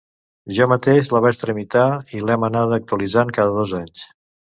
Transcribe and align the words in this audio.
Jo 0.59 0.65
mateix 0.69 1.09
la 1.15 1.19
vaig 1.25 1.41
tramitar 1.41 1.83
i 2.19 2.21
l'hem 2.29 2.47
anada 2.47 2.79
actualitzant 2.79 3.35
cada 3.37 3.53
dos 3.59 3.75
anys. 3.83 4.07